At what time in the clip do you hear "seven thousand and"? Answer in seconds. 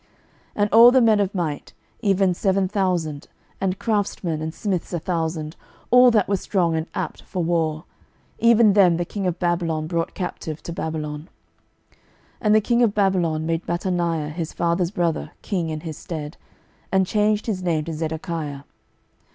2.33-3.77